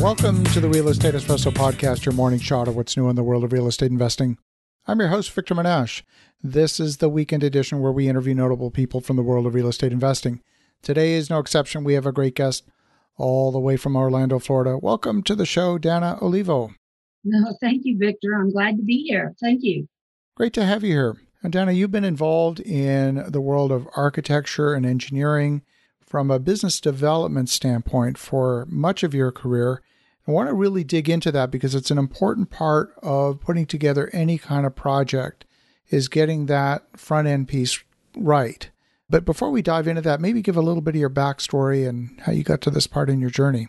Welcome 0.00 0.44
to 0.44 0.60
the 0.60 0.68
Real 0.68 0.88
Estate 0.88 1.14
Espresso 1.14 1.50
Podcast, 1.50 2.04
your 2.06 2.14
morning 2.14 2.38
shot 2.38 2.68
of 2.68 2.76
what's 2.76 2.96
new 2.96 3.08
in 3.08 3.16
the 3.16 3.24
world 3.24 3.42
of 3.42 3.52
real 3.52 3.66
estate 3.66 3.90
investing. 3.90 4.38
I'm 4.86 5.00
your 5.00 5.08
host, 5.08 5.32
Victor 5.32 5.56
Menasce. 5.56 6.02
This 6.40 6.78
is 6.78 6.98
the 6.98 7.08
weekend 7.08 7.42
edition 7.42 7.80
where 7.80 7.90
we 7.90 8.08
interview 8.08 8.32
notable 8.32 8.70
people 8.70 9.00
from 9.00 9.16
the 9.16 9.24
world 9.24 9.44
of 9.44 9.54
real 9.54 9.66
estate 9.66 9.90
investing. 9.90 10.40
Today 10.82 11.14
is 11.14 11.28
no 11.28 11.40
exception. 11.40 11.82
We 11.82 11.94
have 11.94 12.06
a 12.06 12.12
great 12.12 12.36
guest 12.36 12.64
all 13.16 13.50
the 13.50 13.58
way 13.58 13.76
from 13.76 13.96
Orlando, 13.96 14.38
Florida. 14.38 14.78
Welcome 14.78 15.24
to 15.24 15.34
the 15.34 15.44
show, 15.44 15.78
Danna 15.78 16.22
Olivo. 16.22 16.70
No, 17.24 17.56
thank 17.60 17.82
you, 17.84 17.98
Victor. 17.98 18.34
I'm 18.34 18.52
glad 18.52 18.76
to 18.76 18.82
be 18.84 19.02
here. 19.02 19.34
Thank 19.40 19.64
you. 19.64 19.88
Great 20.36 20.52
to 20.52 20.64
have 20.64 20.84
you 20.84 20.92
here. 20.92 21.16
And 21.42 21.52
Danna, 21.52 21.74
you've 21.74 21.90
been 21.90 22.04
involved 22.04 22.60
in 22.60 23.24
the 23.28 23.40
world 23.40 23.72
of 23.72 23.88
architecture 23.96 24.74
and 24.74 24.86
engineering 24.86 25.62
from 26.00 26.30
a 26.30 26.38
business 26.38 26.80
development 26.80 27.48
standpoint 27.48 28.16
for 28.16 28.64
much 28.70 29.02
of 29.02 29.12
your 29.12 29.32
career. 29.32 29.82
I 30.28 30.30
want 30.30 30.50
to 30.50 30.54
really 30.54 30.84
dig 30.84 31.08
into 31.08 31.32
that 31.32 31.50
because 31.50 31.74
it's 31.74 31.90
an 31.90 31.96
important 31.96 32.50
part 32.50 32.92
of 33.02 33.40
putting 33.40 33.64
together 33.64 34.10
any 34.12 34.36
kind 34.36 34.66
of 34.66 34.76
project 34.76 35.46
is 35.88 36.08
getting 36.08 36.46
that 36.46 36.84
front 36.98 37.26
end 37.28 37.48
piece 37.48 37.82
right. 38.14 38.68
But 39.08 39.24
before 39.24 39.50
we 39.50 39.62
dive 39.62 39.88
into 39.88 40.02
that, 40.02 40.20
maybe 40.20 40.42
give 40.42 40.58
a 40.58 40.60
little 40.60 40.82
bit 40.82 40.94
of 40.94 41.00
your 41.00 41.08
backstory 41.08 41.88
and 41.88 42.20
how 42.20 42.32
you 42.32 42.42
got 42.42 42.60
to 42.62 42.70
this 42.70 42.86
part 42.86 43.08
in 43.08 43.22
your 43.22 43.30
journey. 43.30 43.68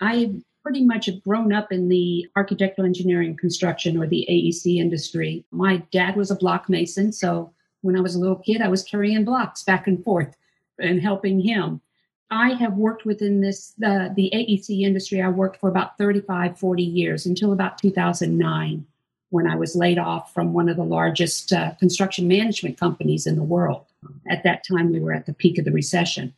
I 0.00 0.36
pretty 0.62 0.86
much 0.86 1.04
have 1.04 1.22
grown 1.22 1.52
up 1.52 1.70
in 1.70 1.90
the 1.90 2.26
architectural 2.34 2.86
engineering 2.86 3.36
construction 3.36 3.98
or 3.98 4.06
the 4.06 4.26
AEC 4.30 4.78
industry. 4.78 5.44
My 5.50 5.82
dad 5.92 6.16
was 6.16 6.30
a 6.30 6.36
block 6.36 6.70
mason, 6.70 7.12
so 7.12 7.52
when 7.82 7.94
I 7.94 8.00
was 8.00 8.14
a 8.14 8.18
little 8.18 8.36
kid, 8.36 8.62
I 8.62 8.68
was 8.68 8.82
carrying 8.82 9.26
blocks 9.26 9.64
back 9.64 9.86
and 9.86 10.02
forth 10.02 10.34
and 10.78 11.02
helping 11.02 11.40
him. 11.40 11.82
I 12.30 12.50
have 12.54 12.74
worked 12.74 13.04
within 13.04 13.40
this 13.40 13.72
the 13.78 14.30
AEC 14.34 14.82
industry. 14.82 15.22
I 15.22 15.28
worked 15.28 15.60
for 15.60 15.68
about 15.68 15.96
35, 15.98 16.58
40 16.58 16.82
years 16.82 17.26
until 17.26 17.52
about 17.52 17.78
2009 17.78 18.86
when 19.30 19.46
I 19.46 19.56
was 19.56 19.76
laid 19.76 19.98
off 19.98 20.32
from 20.32 20.52
one 20.52 20.68
of 20.68 20.76
the 20.76 20.84
largest 20.84 21.52
uh, 21.52 21.72
construction 21.78 22.28
management 22.28 22.78
companies 22.78 23.26
in 23.26 23.36
the 23.36 23.42
world. 23.42 23.84
At 24.28 24.42
that 24.44 24.64
time, 24.66 24.92
we 24.92 25.00
were 25.00 25.12
at 25.12 25.26
the 25.26 25.34
peak 25.34 25.58
of 25.58 25.64
the 25.64 25.72
recession. 25.72 26.34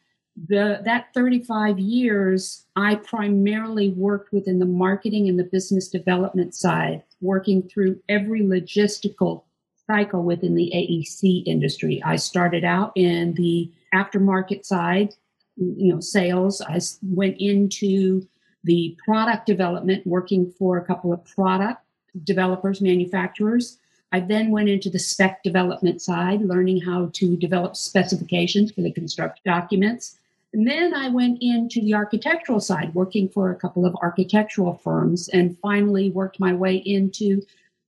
The, 0.48 0.80
that 0.84 1.08
35 1.12 1.78
years, 1.78 2.64
I 2.74 2.96
primarily 2.96 3.90
worked 3.90 4.32
within 4.32 4.58
the 4.58 4.66
marketing 4.66 5.28
and 5.28 5.38
the 5.38 5.44
business 5.44 5.88
development 5.88 6.54
side, 6.54 7.02
working 7.20 7.62
through 7.62 8.00
every 8.08 8.40
logistical 8.40 9.42
cycle 9.86 10.22
within 10.22 10.54
the 10.54 10.72
AEC 10.74 11.42
industry. 11.46 12.02
I 12.04 12.16
started 12.16 12.64
out 12.64 12.92
in 12.94 13.34
the 13.34 13.70
aftermarket 13.92 14.64
side, 14.64 15.14
you 15.60 15.92
know, 15.92 16.00
sales. 16.00 16.60
I 16.60 16.80
went 17.02 17.36
into 17.38 18.26
the 18.64 18.96
product 19.04 19.46
development, 19.46 20.06
working 20.06 20.50
for 20.58 20.78
a 20.78 20.84
couple 20.84 21.12
of 21.12 21.24
product 21.24 21.82
developers, 22.24 22.80
manufacturers. 22.80 23.78
I 24.12 24.20
then 24.20 24.50
went 24.50 24.68
into 24.68 24.90
the 24.90 24.98
spec 24.98 25.42
development 25.42 26.02
side, 26.02 26.42
learning 26.42 26.80
how 26.80 27.10
to 27.14 27.36
develop 27.36 27.76
specifications 27.76 28.72
for 28.72 28.80
the 28.80 28.90
construction 28.90 29.42
documents. 29.44 30.18
And 30.52 30.66
then 30.66 30.94
I 30.94 31.08
went 31.08 31.38
into 31.40 31.80
the 31.80 31.94
architectural 31.94 32.58
side, 32.58 32.92
working 32.92 33.28
for 33.28 33.52
a 33.52 33.56
couple 33.56 33.86
of 33.86 33.94
architectural 34.02 34.74
firms, 34.74 35.28
and 35.28 35.56
finally 35.58 36.10
worked 36.10 36.40
my 36.40 36.52
way 36.52 36.76
into 36.76 37.42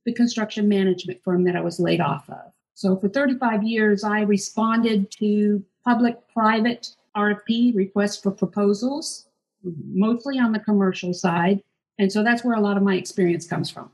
the 0.05 0.13
construction 0.13 0.69
management 0.69 1.23
firm 1.25 1.43
that 1.45 1.57
I 1.57 1.61
was 1.61 1.81
laid 1.81 2.01
off 2.01 2.29
of. 2.31 2.53
So 2.75 2.97
for 2.97 3.09
35 3.09 3.65
years, 3.65 4.05
I 4.05 4.21
responded 4.21 5.11
to 5.19 5.65
public 5.85 6.17
private 6.33 6.95
RFP 7.17 7.75
requests 7.75 8.23
for 8.23 8.31
proposals, 8.31 9.27
mostly 9.63 10.39
on 10.39 10.53
the 10.53 10.61
commercial 10.61 11.13
side. 11.13 11.61
And 11.99 12.11
so 12.11 12.25
that's 12.25 12.45
where 12.45 12.57
a 12.57 12.61
lot 12.61 12.77
of 12.77 12.83
my 12.83 12.97
experience 12.97 13.47
comes 13.47 13.71
from. 13.71 13.91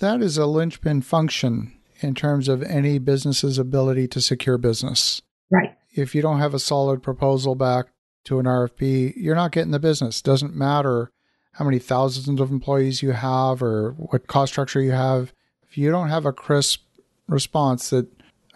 That 0.00 0.20
is 0.20 0.36
a 0.36 0.46
linchpin 0.46 1.02
function 1.02 1.72
in 2.00 2.14
terms 2.14 2.48
of 2.48 2.62
any 2.62 2.98
business's 2.98 3.58
ability 3.58 4.08
to 4.08 4.20
secure 4.20 4.58
business. 4.58 5.22
Right. 5.50 5.74
If 5.94 6.14
you 6.14 6.22
don't 6.22 6.38
have 6.38 6.54
a 6.54 6.58
solid 6.58 7.02
proposal 7.02 7.54
back 7.54 7.86
to 8.24 8.38
an 8.38 8.46
RFP, 8.46 9.14
you're 9.16 9.34
not 9.34 9.52
getting 9.52 9.70
the 9.70 9.78
business. 9.78 10.20
Doesn't 10.20 10.54
matter 10.54 11.10
how 11.52 11.64
many 11.64 11.78
thousands 11.78 12.40
of 12.40 12.50
employees 12.50 13.02
you 13.02 13.12
have 13.12 13.62
or 13.62 13.92
what 13.92 14.26
cost 14.26 14.52
structure 14.52 14.80
you 14.80 14.92
have. 14.92 15.32
If 15.68 15.76
you 15.76 15.90
don't 15.90 16.08
have 16.08 16.26
a 16.26 16.32
crisp 16.32 16.82
response 17.26 17.90
that 17.90 18.06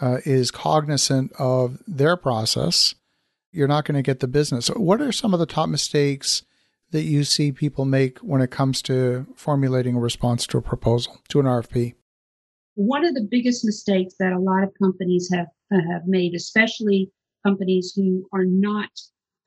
uh, 0.00 0.18
is 0.24 0.50
cognizant 0.50 1.32
of 1.38 1.82
their 1.86 2.16
process, 2.16 2.94
you're 3.52 3.68
not 3.68 3.84
going 3.84 3.96
to 3.96 4.02
get 4.02 4.20
the 4.20 4.28
business. 4.28 4.68
What 4.68 5.00
are 5.00 5.12
some 5.12 5.34
of 5.34 5.40
the 5.40 5.46
top 5.46 5.68
mistakes 5.68 6.42
that 6.90 7.02
you 7.02 7.24
see 7.24 7.52
people 7.52 7.84
make 7.84 8.18
when 8.18 8.40
it 8.40 8.50
comes 8.50 8.82
to 8.82 9.26
formulating 9.36 9.96
a 9.96 10.00
response 10.00 10.46
to 10.48 10.58
a 10.58 10.62
proposal, 10.62 11.20
to 11.28 11.40
an 11.40 11.46
RFP? 11.46 11.94
One 12.74 13.04
of 13.04 13.14
the 13.14 13.28
biggest 13.30 13.64
mistakes 13.64 14.14
that 14.18 14.32
a 14.32 14.38
lot 14.38 14.62
of 14.62 14.72
companies 14.82 15.28
have 15.32 15.46
uh, 15.72 15.78
have 15.90 16.02
made, 16.06 16.34
especially 16.34 17.10
companies 17.44 17.92
who 17.94 18.28
are 18.32 18.44
not 18.44 18.90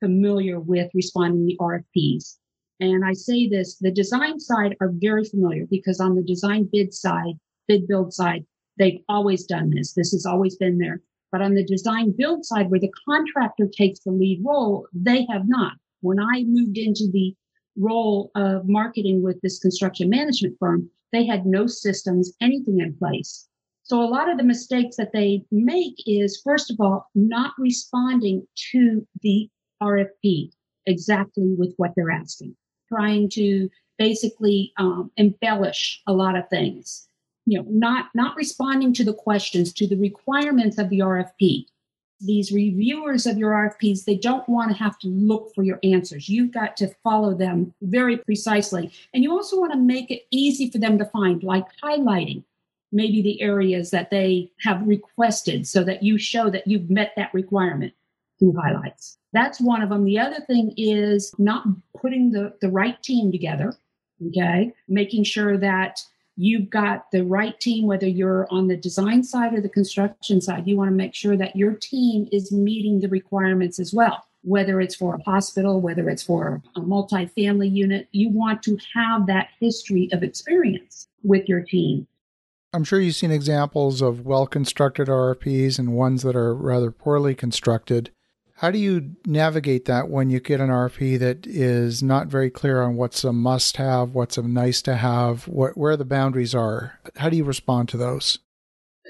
familiar 0.00 0.60
with 0.60 0.90
responding 0.94 1.48
to 1.48 1.56
RFPs. 1.56 2.36
And 2.80 3.04
I 3.04 3.14
say 3.14 3.48
this, 3.48 3.78
the 3.80 3.90
design 3.90 4.38
side 4.38 4.76
are 4.80 4.92
very 4.92 5.24
familiar 5.24 5.66
because 5.70 5.98
on 5.98 6.14
the 6.14 6.22
design 6.22 6.68
bid 6.70 6.92
side, 6.92 7.34
bid 7.68 7.88
build 7.88 8.12
side, 8.12 8.44
they've 8.78 9.00
always 9.08 9.44
done 9.46 9.70
this. 9.70 9.94
This 9.94 10.12
has 10.12 10.26
always 10.26 10.56
been 10.56 10.78
there. 10.78 11.00
But 11.36 11.44
on 11.44 11.54
the 11.54 11.64
design 11.64 12.14
build 12.16 12.46
side, 12.46 12.70
where 12.70 12.80
the 12.80 12.90
contractor 13.06 13.66
takes 13.66 14.00
the 14.00 14.10
lead 14.10 14.40
role, 14.42 14.88
they 14.94 15.26
have 15.30 15.46
not. 15.46 15.74
When 16.00 16.18
I 16.18 16.44
moved 16.44 16.78
into 16.78 17.10
the 17.12 17.34
role 17.76 18.30
of 18.34 18.66
marketing 18.66 19.22
with 19.22 19.38
this 19.42 19.58
construction 19.58 20.08
management 20.08 20.56
firm, 20.58 20.88
they 21.12 21.26
had 21.26 21.44
no 21.44 21.66
systems, 21.66 22.32
anything 22.40 22.80
in 22.80 22.96
place. 22.96 23.46
So 23.82 24.00
a 24.00 24.08
lot 24.08 24.30
of 24.30 24.38
the 24.38 24.44
mistakes 24.44 24.96
that 24.96 25.12
they 25.12 25.44
make 25.50 26.02
is, 26.06 26.40
first 26.42 26.70
of 26.70 26.80
all, 26.80 27.10
not 27.14 27.52
responding 27.58 28.46
to 28.72 29.06
the 29.20 29.50
RFP 29.82 30.52
exactly 30.86 31.54
with 31.58 31.74
what 31.76 31.90
they're 31.96 32.10
asking, 32.10 32.56
trying 32.88 33.28
to 33.34 33.68
basically 33.98 34.72
um, 34.78 35.10
embellish 35.18 36.00
a 36.06 36.14
lot 36.14 36.34
of 36.34 36.48
things. 36.48 37.06
You 37.46 37.62
know, 37.62 37.66
not 37.68 38.10
not 38.14 38.36
responding 38.36 38.92
to 38.94 39.04
the 39.04 39.14
questions, 39.14 39.72
to 39.74 39.86
the 39.86 39.96
requirements 39.96 40.78
of 40.78 40.90
the 40.90 40.98
RFP 40.98 41.66
these 42.20 42.52
reviewers 42.52 43.26
of 43.26 43.36
your 43.36 43.52
RFPs, 43.52 44.04
they 44.04 44.16
don't 44.16 44.48
want 44.48 44.70
to 44.70 44.76
have 44.76 44.98
to 45.00 45.08
look 45.08 45.54
for 45.54 45.62
your 45.62 45.78
answers. 45.82 46.28
You've 46.28 46.52
got 46.52 46.76
to 46.78 46.94
follow 47.02 47.34
them 47.34 47.74
very 47.82 48.16
precisely. 48.16 48.90
And 49.12 49.22
you 49.22 49.32
also 49.32 49.58
want 49.58 49.72
to 49.72 49.78
make 49.78 50.10
it 50.10 50.22
easy 50.30 50.70
for 50.70 50.78
them 50.78 50.98
to 50.98 51.04
find, 51.06 51.42
like 51.42 51.66
highlighting 51.82 52.44
maybe 52.92 53.20
the 53.20 53.40
areas 53.42 53.90
that 53.90 54.10
they 54.10 54.50
have 54.60 54.86
requested 54.86 55.66
so 55.66 55.84
that 55.84 56.02
you 56.02 56.16
show 56.16 56.48
that 56.50 56.66
you've 56.66 56.88
met 56.88 57.12
that 57.16 57.34
requirement 57.34 57.92
through 58.38 58.54
highlights. 58.56 59.18
That's 59.32 59.60
one 59.60 59.82
of 59.82 59.90
them. 59.90 60.04
The 60.04 60.18
other 60.18 60.40
thing 60.46 60.72
is 60.76 61.34
not 61.38 61.66
putting 62.00 62.30
the, 62.30 62.54
the 62.60 62.70
right 62.70 63.02
team 63.02 63.32
together. 63.32 63.74
Okay. 64.28 64.72
Making 64.88 65.24
sure 65.24 65.58
that 65.58 66.00
you've 66.36 66.70
got 66.70 67.10
the 67.10 67.24
right 67.24 67.58
team, 67.60 67.86
whether 67.86 68.06
you're 68.06 68.46
on 68.50 68.68
the 68.68 68.76
design 68.76 69.22
side 69.22 69.54
or 69.54 69.60
the 69.60 69.68
construction 69.68 70.40
side. 70.40 70.66
You 70.66 70.76
want 70.76 70.90
to 70.90 70.96
make 70.96 71.14
sure 71.14 71.36
that 71.36 71.56
your 71.56 71.72
team 71.72 72.28
is 72.32 72.52
meeting 72.52 73.00
the 73.00 73.08
requirements 73.08 73.78
as 73.78 73.92
well. 73.92 74.24
Whether 74.42 74.80
it's 74.80 74.94
for 74.94 75.16
a 75.16 75.22
hospital, 75.22 75.80
whether 75.80 76.08
it's 76.08 76.22
for 76.22 76.62
a 76.76 76.80
multi-family 76.80 77.68
unit, 77.68 78.08
you 78.12 78.30
want 78.30 78.62
to 78.64 78.78
have 78.94 79.26
that 79.26 79.48
history 79.58 80.08
of 80.12 80.22
experience 80.22 81.08
with 81.24 81.48
your 81.48 81.62
team. 81.62 82.06
I'm 82.72 82.84
sure 82.84 83.00
you've 83.00 83.16
seen 83.16 83.30
examples 83.30 84.02
of 84.02 84.26
well 84.26 84.46
constructed 84.46 85.08
RFPs 85.08 85.78
and 85.78 85.94
ones 85.94 86.22
that 86.22 86.36
are 86.36 86.54
rather 86.54 86.90
poorly 86.90 87.34
constructed. 87.34 88.10
How 88.56 88.70
do 88.70 88.78
you 88.78 89.16
navigate 89.26 89.84
that 89.84 90.08
when 90.08 90.30
you 90.30 90.40
get 90.40 90.60
an 90.60 90.70
RFP 90.70 91.18
that 91.18 91.46
is 91.46 92.02
not 92.02 92.28
very 92.28 92.48
clear 92.48 92.80
on 92.80 92.96
what's 92.96 93.22
a 93.22 93.32
must 93.32 93.76
have, 93.76 94.14
what's 94.14 94.38
a 94.38 94.42
nice 94.42 94.80
to 94.82 94.96
have, 94.96 95.46
what, 95.46 95.76
where 95.76 95.94
the 95.94 96.06
boundaries 96.06 96.54
are? 96.54 96.98
How 97.16 97.28
do 97.28 97.36
you 97.36 97.44
respond 97.44 97.90
to 97.90 97.98
those? 97.98 98.38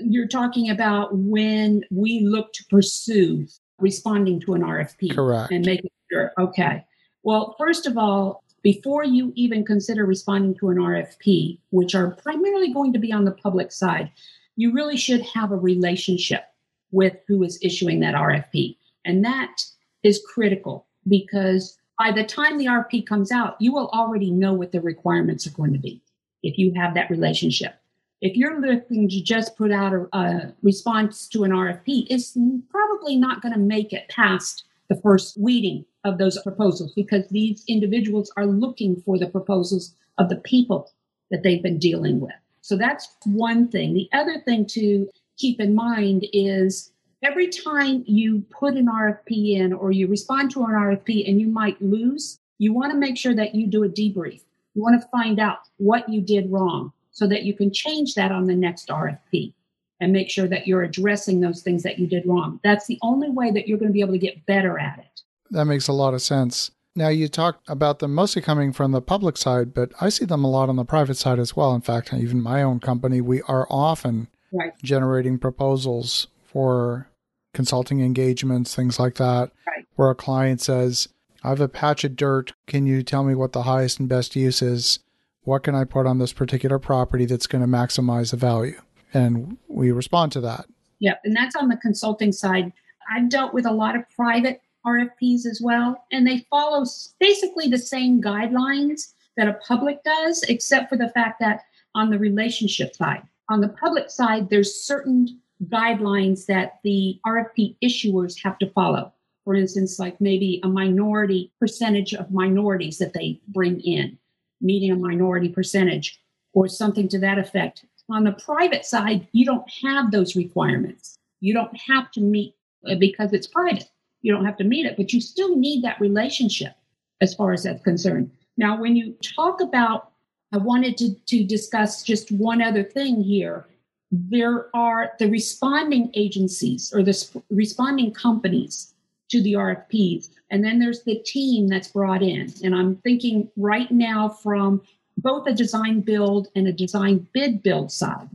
You're 0.01 0.27
talking 0.27 0.69
about 0.69 1.17
when 1.17 1.83
we 1.93 2.21
look 2.27 2.53
to 2.55 2.65
pursue 2.65 3.47
responding 3.79 4.41
to 4.41 4.55
an 4.55 4.63
RFP. 4.63 5.15
Correct. 5.15 5.53
And 5.53 5.65
making 5.65 5.91
sure, 6.11 6.33
okay. 6.39 6.85
Well, 7.23 7.55
first 7.57 7.87
of 7.87 7.97
all, 7.97 8.43
before 8.63 9.05
you 9.05 9.33
even 9.37 9.65
consider 9.65 10.07
responding 10.07 10.57
to 10.57 10.71
an 10.71 10.79
RFP, 10.79 11.61
which 11.71 11.95
are 11.95 12.11
primarily 12.17 12.73
going 12.73 12.93
to 12.95 12.99
be 12.99 13.13
on 13.13 13.25
the 13.25 13.31
public 13.31 13.71
side, 13.71 14.11
you 14.57 14.73
really 14.73 14.97
should 14.97 15.23
have 15.23 15.53
a 15.53 15.57
relationship 15.57 16.47
with 16.91 17.15
who 17.29 17.45
is 17.45 17.61
issuing 17.63 18.01
that 18.01 18.17
RFP. 18.17 18.77
And 19.07 19.25
that 19.25 19.65
is 20.03 20.23
critical 20.27 20.87
because 21.09 21.79
by 21.99 22.13
the 22.13 22.25
time 22.25 22.59
the 22.59 22.67
RP 22.67 23.07
comes 23.07 23.33
out, 23.33 23.57
you 23.61 23.73
will 23.73 23.89
already 23.89 24.31
know 24.31 24.53
what 24.53 24.73
the 24.73 24.81
requirements 24.81 25.47
are 25.47 25.53
going 25.53 25.73
to 25.73 25.79
be 25.79 26.03
if 26.43 26.59
you 26.59 26.73
have 26.77 26.95
that 26.95 27.11
relationship. 27.11 27.75
If 28.21 28.37
you're 28.37 28.61
looking 28.61 29.09
to 29.09 29.23
just 29.23 29.57
put 29.57 29.73
out 29.73 29.93
a, 29.93 30.17
a 30.17 30.55
response 30.63 31.29
to 31.29 31.45
an 31.45 31.51
RFP, 31.51 32.07
it's 32.11 32.37
probably 32.71 33.17
not 33.17 33.43
going 33.43 33.55
to 33.55 33.61
make 33.61 33.93
it 33.93 34.09
past 34.09 34.65
the 34.89 34.97
first 34.97 35.37
weeding 35.39 35.85
of 36.05 36.19
those 36.19 36.41
proposals 36.43 36.93
because 36.95 37.27
these 37.29 37.65
individuals 37.69 38.31
are 38.37 38.47
looking 38.47 38.97
for 39.05 39.19
the 39.19 39.27
proposals 39.27 39.95
of 40.19 40.29
the 40.29 40.37
people 40.37 40.91
that 41.31 41.43
they've 41.43 41.63
been 41.63 41.79
dealing 41.79 42.21
with. 42.21 42.35
So 42.61 42.77
that's 42.77 43.09
one 43.25 43.69
thing. 43.69 43.95
The 43.95 44.09
other 44.13 44.41
thing 44.41 44.67
to 44.67 45.09
keep 45.37 45.61
in 45.61 45.75
mind 45.75 46.27
is 46.33 46.93
every 47.23 47.49
time 47.49 48.05
you 48.07 48.45
put 48.51 48.75
an 48.75 48.87
RFP 48.87 49.57
in 49.57 49.73
or 49.73 49.93
you 49.93 50.07
respond 50.07 50.51
to 50.53 50.65
an 50.65 50.71
RFP 50.71 51.29
and 51.29 51.41
you 51.41 51.49
might 51.49 51.81
lose, 51.81 52.39
you 52.59 52.73
want 52.73 52.93
to 52.93 52.99
make 52.99 53.17
sure 53.17 53.35
that 53.35 53.55
you 53.55 53.67
do 53.67 53.85
a 53.85 53.89
debrief. 53.89 54.43
You 54.75 54.83
want 54.83 55.01
to 55.01 55.09
find 55.09 55.41
out 55.41 55.59
what 55.79 56.09
you 56.09 56.21
did 56.21 56.51
wrong 56.51 56.93
so 57.11 57.27
that 57.27 57.45
you 57.45 57.55
can 57.55 57.73
change 57.73 58.15
that 58.15 58.33
on 58.33 58.47
the 58.47 58.55
next 58.55 58.89
RFP 58.89 59.55
and 60.01 60.13
make 60.13 60.29
sure 60.29 60.47
that 60.47 60.67
you're 60.67 60.83
addressing 60.83 61.41
those 61.41 61.63
things 61.63 61.83
that 61.83 61.99
you 61.99 62.07
did 62.07 62.27
wrong. 62.27 62.61
That's 62.63 62.87
the 62.87 62.99
only 63.03 63.31
way 63.31 63.51
that 63.51 63.67
you're 63.67 63.79
going 63.79 63.89
to 63.89 63.95
be 63.95 64.03
able 64.03 64.13
to 64.13 64.19
get 64.19 64.45
better 64.45 64.79
at 64.79 64.99
it. 64.99 65.23
That 65.51 65.65
makes 65.65 65.89
a 65.89 65.93
lot 65.93 66.13
of 66.13 66.21
sense. 66.21 66.71
Now, 66.95 67.09
you 67.09 67.29
talk 67.29 67.61
about 67.69 67.99
them 67.99 68.15
mostly 68.15 68.43
coming 68.43 68.73
from 68.73 68.93
the 68.93 69.03
public 69.03 69.37
side, 69.37 69.75
but 69.75 69.93
I 70.01 70.09
see 70.09 70.25
them 70.25 70.45
a 70.45 70.51
lot 70.51 70.69
on 70.69 70.77
the 70.77 70.85
private 70.85 71.17
side 71.17 71.39
as 71.39 71.55
well. 71.55 71.75
In 71.75 71.83
fact, 71.83 72.13
even 72.13 72.43
my 72.43 72.63
own 72.63 72.81
company, 72.81 73.21
we 73.21 73.43
are 73.43 73.67
often 73.71 74.29
right. 74.53 74.73
generating 74.83 75.39
proposals 75.39 76.27
for 76.47 77.09
consulting 77.55 78.01
engagements, 78.01 78.75
things 78.75 78.99
like 78.99 79.15
that, 79.17 79.51
right. 79.67 79.87
where 79.97 80.11
a 80.11 80.15
client 80.15 80.61
says, 80.61 81.09
I 81.43 81.51
have 81.51 81.61
a 81.61 81.69
patch 81.69 82.05
of 82.05 82.17
dirt. 82.17 82.53
Can 82.67 82.87
you 82.87 83.03
tell 83.03 83.25
me 83.25 83.35
what 83.35 83.53
the 83.53 83.63
highest 83.63 84.01
and 84.01 84.09
best 84.09 84.37
use 84.37 84.63
is? 84.63 84.99
What 85.43 85.63
can 85.63 85.75
I 85.75 85.85
put 85.85 86.07
on 86.07 86.19
this 86.19 86.33
particular 86.33 86.79
property 86.79 87.25
that's 87.25 87.47
going 87.47 87.63
to 87.63 87.69
maximize 87.69 88.33
the 88.33 88.37
value? 88.37 88.81
And 89.15 89.57
we 89.69 89.93
respond 89.93 90.33
to 90.33 90.41
that. 90.43 90.67
Yep. 90.99 91.21
And 91.25 91.37
that's 91.37 91.57
on 91.57 91.69
the 91.69 91.77
consulting 91.77 92.33
side. 92.33 92.73
I've 93.11 93.29
dealt 93.29 93.55
with 93.55 93.67
a 93.67 93.73
lot 93.73 93.97
of 93.97 94.03
private 94.11 94.61
RFPs 94.85 95.47
as 95.47 95.61
well, 95.63 96.05
and 96.13 96.27
they 96.27 96.47
follow 96.51 96.85
basically 97.19 97.69
the 97.69 97.79
same 97.79 98.23
guidelines 98.23 99.13
that 99.37 99.49
a 99.49 99.55
public 99.55 100.03
does, 100.05 100.43
except 100.49 100.89
for 100.89 100.97
the 100.97 101.09
fact 101.11 101.41
that 101.41 101.63
on 101.95 102.11
the 102.11 102.19
relationship 102.19 102.95
side, 102.95 103.23
on 103.49 103.61
the 103.61 103.69
public 103.69 104.11
side, 104.11 104.49
there's 104.49 104.83
certain 104.83 105.41
guidelines 105.65 106.47
that 106.47 106.81
the 106.85 107.19
RFP 107.27 107.77
issuers 107.83 108.41
have 108.43 108.59
to 108.59 108.71
follow. 108.71 109.13
For 109.45 109.55
instance, 109.55 109.99
like 109.99 110.21
maybe 110.21 110.61
a 110.65 110.69
minority 110.69 111.53
percentage 111.61 112.15
of 112.15 112.31
minorities 112.31 112.99
that 112.99 113.13
they 113.13 113.41
bring 113.49 113.81
in, 113.81 114.19
meeting 114.61 114.91
a 114.91 114.97
minority 114.97 115.49
percentage, 115.49 116.21
or 116.53 116.69
something 116.69 117.09
to 117.09 117.19
that 117.21 117.39
effect. 117.39 117.85
On 118.11 118.25
the 118.25 118.33
private 118.33 118.85
side, 118.85 119.29
you 119.33 119.45
don't 119.45 119.69
have 119.83 120.11
those 120.11 120.37
requirements. 120.37 121.17
You 121.41 121.55
don't 121.55 121.77
have 121.77 122.11
to 122.13 122.21
meet 122.21 122.55
because 122.99 123.33
it's 123.33 123.47
private. 123.47 123.91
You 124.23 124.33
don't 124.33 124.45
have 124.45 124.57
to 124.59 124.65
meet 124.65 124.87
it, 124.87 124.97
but 124.97 125.13
you 125.13 125.21
still 125.21 125.57
need 125.57 125.85
that 125.85 126.01
relationship 126.01 126.73
as 127.21 127.35
far 127.35 127.53
as 127.53 127.63
that's 127.65 127.83
concerned. 127.83 128.31
Now, 128.57 128.81
when 128.81 128.97
you 128.97 129.17
talk 129.23 129.61
about, 129.61 130.13
I 130.53 130.59
wanted 130.59 130.97
to, 130.99 131.15
to 131.15 131.45
discuss 131.45 132.03
just 132.03 132.33
one 132.33 132.63
other 132.63 132.83
thing 132.83 133.23
here. 133.23 133.67
There 134.11 134.75
are 134.75 135.13
the 135.19 135.29
responding 135.29 136.11
agencies 136.15 136.93
or 136.95 137.03
the 137.03 137.13
sp- 137.13 137.43
responding 137.51 138.13
companies 138.13 138.95
to 139.31 139.43
the 139.43 139.55
RFPs. 139.55 140.31
And 140.51 140.65
then 140.65 140.79
there's 140.79 141.03
the 141.03 141.19
team 141.19 141.67
that's 141.67 141.89
brought 141.89 142.23
in. 142.23 142.53
And 142.63 142.75
I'm 142.75 142.97
thinking 142.97 143.51
right 143.57 143.91
now 143.91 144.29
from 144.29 144.83
both 145.19 145.47
a 145.49 145.53
design 145.53 146.01
build 146.01 146.49
and 146.55 146.69
a 146.69 146.73
design 146.73 147.27
bid 147.33 147.63
build 147.63 147.91
side. 147.91 148.29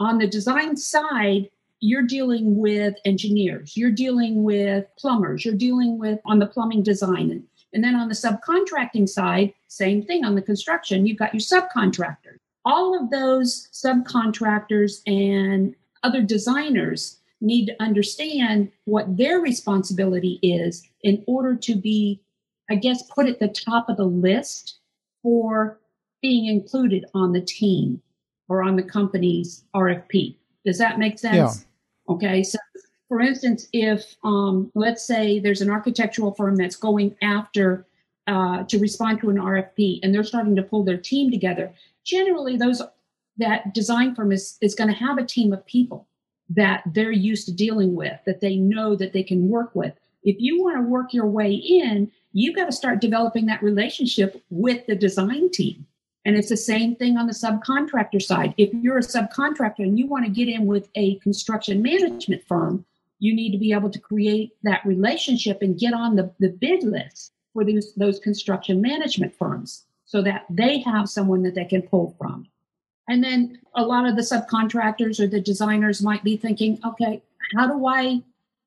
On 0.00 0.18
the 0.18 0.26
design 0.26 0.76
side, 0.76 1.48
you're 1.80 2.02
dealing 2.02 2.56
with 2.56 2.96
engineers, 3.04 3.76
you're 3.76 3.90
dealing 3.90 4.42
with 4.42 4.84
plumbers, 4.98 5.44
you're 5.44 5.54
dealing 5.54 5.98
with 5.98 6.18
on 6.24 6.38
the 6.38 6.46
plumbing 6.46 6.82
design. 6.82 7.30
And, 7.30 7.44
and 7.72 7.84
then 7.84 7.94
on 7.94 8.08
the 8.08 8.14
subcontracting 8.14 9.08
side, 9.08 9.54
same 9.68 10.02
thing 10.02 10.24
on 10.24 10.34
the 10.34 10.42
construction, 10.42 11.06
you've 11.06 11.18
got 11.18 11.32
your 11.32 11.40
subcontractors. 11.40 12.38
All 12.68 12.94
of 12.94 13.10
those 13.10 13.68
subcontractors 13.72 15.00
and 15.06 15.74
other 16.02 16.20
designers 16.20 17.18
need 17.40 17.66
to 17.66 17.82
understand 17.82 18.70
what 18.84 19.16
their 19.16 19.40
responsibility 19.40 20.38
is 20.42 20.86
in 21.02 21.24
order 21.26 21.56
to 21.56 21.74
be, 21.74 22.20
I 22.70 22.74
guess, 22.74 23.02
put 23.04 23.26
at 23.26 23.40
the 23.40 23.48
top 23.48 23.88
of 23.88 23.96
the 23.96 24.04
list 24.04 24.80
for 25.22 25.78
being 26.20 26.44
included 26.44 27.06
on 27.14 27.32
the 27.32 27.40
team 27.40 28.02
or 28.48 28.62
on 28.62 28.76
the 28.76 28.82
company's 28.82 29.64
RFP. 29.74 30.36
Does 30.66 30.76
that 30.76 30.98
make 30.98 31.18
sense? 31.18 31.64
Yeah. 32.06 32.14
Okay. 32.14 32.42
So, 32.42 32.58
for 33.08 33.22
instance, 33.22 33.68
if 33.72 34.16
um, 34.24 34.70
let's 34.74 35.06
say 35.06 35.38
there's 35.38 35.62
an 35.62 35.70
architectural 35.70 36.34
firm 36.34 36.56
that's 36.56 36.76
going 36.76 37.16
after 37.22 37.86
uh, 38.26 38.64
to 38.64 38.78
respond 38.78 39.20
to 39.20 39.30
an 39.30 39.36
RFP 39.36 40.00
and 40.02 40.14
they're 40.14 40.22
starting 40.22 40.54
to 40.56 40.62
pull 40.62 40.84
their 40.84 40.98
team 40.98 41.30
together, 41.30 41.72
generally 42.08 42.56
those 42.56 42.82
that 43.36 43.72
design 43.74 44.14
firm 44.14 44.32
is, 44.32 44.56
is 44.60 44.74
going 44.74 44.88
to 44.88 44.96
have 44.96 45.18
a 45.18 45.24
team 45.24 45.52
of 45.52 45.64
people 45.66 46.08
that 46.50 46.82
they're 46.86 47.12
used 47.12 47.46
to 47.46 47.52
dealing 47.52 47.94
with, 47.94 48.18
that 48.26 48.40
they 48.40 48.56
know 48.56 48.96
that 48.96 49.12
they 49.12 49.22
can 49.22 49.48
work 49.48 49.74
with. 49.74 49.92
If 50.24 50.36
you 50.38 50.62
want 50.62 50.76
to 50.78 50.82
work 50.82 51.12
your 51.12 51.26
way 51.26 51.52
in, 51.52 52.10
you've 52.32 52.56
got 52.56 52.64
to 52.64 52.72
start 52.72 53.00
developing 53.00 53.46
that 53.46 53.62
relationship 53.62 54.42
with 54.50 54.86
the 54.86 54.96
design 54.96 55.50
team. 55.50 55.86
And 56.24 56.36
it's 56.36 56.48
the 56.48 56.56
same 56.56 56.96
thing 56.96 57.16
on 57.16 57.26
the 57.26 57.32
subcontractor 57.32 58.20
side. 58.20 58.54
If 58.56 58.72
you're 58.74 58.98
a 58.98 59.02
subcontractor 59.02 59.80
and 59.80 59.98
you 59.98 60.06
want 60.06 60.24
to 60.24 60.30
get 60.30 60.48
in 60.48 60.66
with 60.66 60.88
a 60.94 61.16
construction 61.16 61.80
management 61.80 62.42
firm, 62.46 62.84
you 63.20 63.34
need 63.34 63.52
to 63.52 63.58
be 63.58 63.72
able 63.72 63.90
to 63.90 63.98
create 63.98 64.52
that 64.62 64.84
relationship 64.84 65.62
and 65.62 65.78
get 65.78 65.92
on 65.92 66.16
the, 66.16 66.32
the 66.38 66.50
bid 66.50 66.82
list 66.82 67.32
for 67.52 67.64
those, 67.64 67.94
those 67.94 68.18
construction 68.18 68.80
management 68.80 69.34
firms 69.34 69.84
so 70.08 70.22
that 70.22 70.46
they 70.48 70.80
have 70.80 71.08
someone 71.08 71.42
that 71.42 71.54
they 71.54 71.66
can 71.66 71.82
pull 71.82 72.16
from. 72.18 72.48
And 73.08 73.22
then 73.22 73.58
a 73.74 73.84
lot 73.84 74.06
of 74.06 74.16
the 74.16 74.22
subcontractors 74.22 75.20
or 75.20 75.26
the 75.26 75.40
designers 75.40 76.02
might 76.02 76.24
be 76.24 76.36
thinking, 76.36 76.78
okay, 76.84 77.22
how 77.54 77.66
do 77.66 77.86
I 77.86 78.22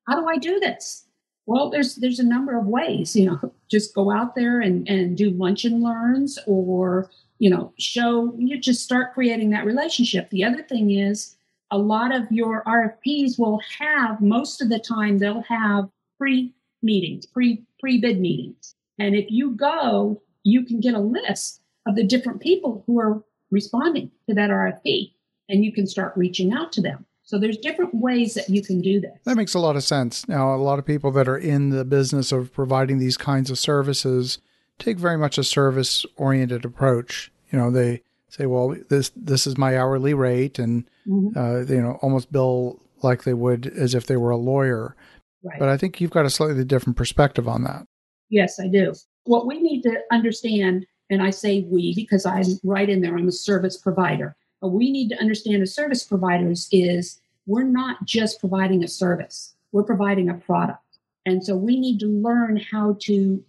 how 0.06 0.20
do 0.20 0.26
I 0.26 0.38
do 0.38 0.58
this? 0.60 1.04
Well, 1.46 1.68
there's 1.68 1.96
there's 1.96 2.20
a 2.20 2.24
number 2.24 2.56
of 2.56 2.66
ways, 2.66 3.16
you 3.16 3.26
know, 3.26 3.52
just 3.70 3.94
go 3.94 4.12
out 4.12 4.36
there 4.36 4.60
and, 4.60 4.88
and 4.88 5.16
do 5.16 5.30
lunch 5.30 5.64
and 5.64 5.82
learns 5.82 6.38
or, 6.46 7.10
you 7.40 7.50
know, 7.50 7.72
show 7.76 8.32
you 8.38 8.56
just 8.58 8.84
start 8.84 9.12
creating 9.12 9.50
that 9.50 9.66
relationship. 9.66 10.30
The 10.30 10.44
other 10.44 10.62
thing 10.62 10.92
is 10.92 11.34
a 11.72 11.78
lot 11.78 12.14
of 12.14 12.30
your 12.30 12.62
RFPs 12.64 13.36
will 13.36 13.60
have 13.80 14.20
most 14.20 14.62
of 14.62 14.68
the 14.68 14.78
time 14.78 15.18
they'll 15.18 15.42
have 15.42 15.88
pre 16.18 16.52
meetings, 16.82 17.26
pre 17.26 17.64
pre 17.80 17.98
bid 17.98 18.20
meetings. 18.20 18.76
And 19.00 19.16
if 19.16 19.28
you 19.28 19.50
go, 19.52 20.22
you 20.44 20.64
can 20.64 20.80
get 20.80 20.94
a 20.94 21.00
list 21.00 21.62
of 21.86 21.96
the 21.96 22.04
different 22.04 22.40
people 22.40 22.84
who 22.86 23.00
are 23.00 23.22
responding 23.50 24.10
to 24.28 24.34
that 24.34 24.50
RFP 24.50 25.12
and 25.48 25.64
you 25.64 25.72
can 25.72 25.86
start 25.86 26.12
reaching 26.16 26.52
out 26.52 26.72
to 26.72 26.80
them. 26.80 27.04
So 27.24 27.38
there's 27.38 27.58
different 27.58 27.94
ways 27.94 28.34
that 28.34 28.48
you 28.48 28.62
can 28.62 28.80
do 28.80 29.00
this. 29.00 29.18
That 29.24 29.36
makes 29.36 29.54
a 29.54 29.58
lot 29.58 29.76
of 29.76 29.84
sense. 29.84 30.28
Now, 30.28 30.54
a 30.54 30.56
lot 30.56 30.78
of 30.78 30.86
people 30.86 31.12
that 31.12 31.28
are 31.28 31.38
in 31.38 31.70
the 31.70 31.84
business 31.84 32.32
of 32.32 32.52
providing 32.52 32.98
these 32.98 33.16
kinds 33.16 33.50
of 33.50 33.58
services 33.58 34.38
take 34.78 34.98
very 34.98 35.16
much 35.16 35.38
a 35.38 35.44
service 35.44 36.04
oriented 36.16 36.64
approach. 36.64 37.30
You 37.50 37.58
know, 37.58 37.70
they 37.70 38.02
say, 38.28 38.46
well, 38.46 38.76
this 38.88 39.12
this 39.14 39.46
is 39.46 39.56
my 39.56 39.78
hourly 39.78 40.14
rate 40.14 40.58
and 40.58 40.84
mm-hmm. 41.06 41.38
uh, 41.38 41.60
you 41.72 41.80
know, 41.80 41.98
almost 42.02 42.32
bill 42.32 42.82
like 43.02 43.24
they 43.24 43.34
would 43.34 43.66
as 43.66 43.94
if 43.94 44.06
they 44.06 44.16
were 44.16 44.30
a 44.30 44.36
lawyer. 44.36 44.96
Right. 45.44 45.58
But 45.58 45.68
I 45.68 45.76
think 45.76 46.00
you've 46.00 46.10
got 46.10 46.26
a 46.26 46.30
slightly 46.30 46.64
different 46.64 46.96
perspective 46.96 47.48
on 47.48 47.64
that. 47.64 47.86
Yes, 48.30 48.58
I 48.58 48.68
do. 48.68 48.94
What 49.24 49.46
we 49.46 49.60
need 49.60 49.82
to 49.82 50.00
understand 50.10 50.86
and 51.12 51.22
I 51.22 51.30
say 51.30 51.66
we 51.68 51.94
because 51.94 52.24
I'm 52.24 52.58
right 52.64 52.88
in 52.88 53.02
there, 53.02 53.16
I'm 53.16 53.28
a 53.28 53.32
service 53.32 53.76
provider. 53.76 54.34
But 54.60 54.68
we 54.68 54.90
need 54.90 55.10
to 55.10 55.20
understand 55.20 55.62
as 55.62 55.74
service 55.74 56.04
providers 56.04 56.68
is 56.72 57.20
we're 57.46 57.64
not 57.64 58.04
just 58.06 58.40
providing 58.40 58.82
a 58.82 58.88
service, 58.88 59.54
we're 59.72 59.82
providing 59.82 60.30
a 60.30 60.34
product. 60.34 60.80
And 61.26 61.44
so 61.44 61.54
we 61.54 61.78
need 61.78 62.00
to 62.00 62.06
learn 62.06 62.56
how 62.56 62.96
to 63.02 63.44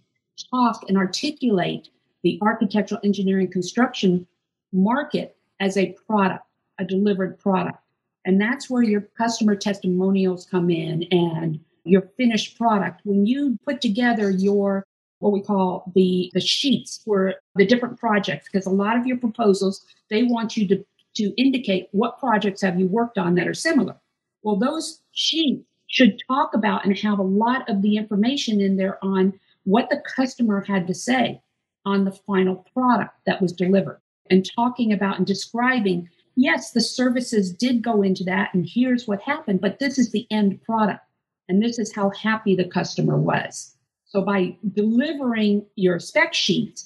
talk 0.50 0.84
and 0.88 0.98
articulate 0.98 1.88
the 2.22 2.38
architectural 2.42 3.00
engineering 3.02 3.50
construction 3.50 4.26
market 4.72 5.36
as 5.60 5.76
a 5.76 5.96
product, 6.06 6.44
a 6.78 6.84
delivered 6.84 7.38
product. 7.38 7.78
And 8.26 8.40
that's 8.40 8.68
where 8.68 8.82
your 8.82 9.02
customer 9.16 9.54
testimonials 9.54 10.46
come 10.46 10.70
in 10.70 11.04
and 11.10 11.60
your 11.84 12.02
finished 12.16 12.58
product. 12.58 13.00
When 13.04 13.26
you 13.26 13.58
put 13.64 13.80
together 13.80 14.30
your 14.30 14.86
what 15.18 15.32
we 15.32 15.40
call 15.40 15.90
the, 15.94 16.30
the 16.34 16.40
sheets 16.40 17.00
for 17.04 17.34
the 17.54 17.66
different 17.66 17.98
projects, 17.98 18.48
because 18.50 18.66
a 18.66 18.70
lot 18.70 18.96
of 18.96 19.06
your 19.06 19.16
proposals, 19.16 19.84
they 20.10 20.22
want 20.22 20.56
you 20.56 20.68
to, 20.68 20.84
to 21.14 21.32
indicate 21.40 21.88
what 21.92 22.18
projects 22.18 22.62
have 22.62 22.78
you 22.78 22.86
worked 22.86 23.18
on 23.18 23.34
that 23.34 23.48
are 23.48 23.54
similar. 23.54 23.96
Well, 24.42 24.56
those 24.56 25.00
sheets 25.12 25.64
should 25.86 26.20
talk 26.26 26.54
about 26.54 26.84
and 26.84 26.98
have 26.98 27.18
a 27.18 27.22
lot 27.22 27.68
of 27.68 27.82
the 27.82 27.96
information 27.96 28.60
in 28.60 28.76
there 28.76 28.98
on 29.02 29.32
what 29.64 29.88
the 29.90 30.02
customer 30.16 30.60
had 30.60 30.86
to 30.86 30.94
say 30.94 31.40
on 31.86 32.04
the 32.04 32.12
final 32.12 32.66
product 32.72 33.14
that 33.26 33.40
was 33.40 33.52
delivered 33.52 34.00
and 34.30 34.48
talking 34.54 34.92
about 34.92 35.18
and 35.18 35.26
describing 35.26 36.08
yes 36.36 36.72
the 36.72 36.80
services 36.80 37.52
did 37.52 37.82
go 37.82 38.02
into 38.02 38.24
that 38.24 38.52
and 38.54 38.66
here's 38.68 39.06
what 39.06 39.20
happened 39.20 39.60
but 39.60 39.78
this 39.78 39.98
is 39.98 40.10
the 40.10 40.26
end 40.30 40.60
product 40.62 41.00
and 41.48 41.62
this 41.62 41.78
is 41.78 41.94
how 41.94 42.10
happy 42.10 42.56
the 42.56 42.64
customer 42.64 43.16
was 43.16 43.73
So 44.14 44.22
by 44.22 44.56
delivering 44.74 45.66
your 45.74 45.98
spec 45.98 46.34
sheet 46.34 46.84